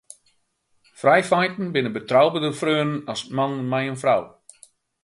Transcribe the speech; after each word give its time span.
Frijfeinten 0.99 1.67
binne 1.73 1.91
betrouberder 1.99 2.53
freonen 2.61 3.05
as 3.11 3.21
mannen 3.37 3.65
mei 3.71 3.85
in 3.91 3.99
frou. 4.03 4.21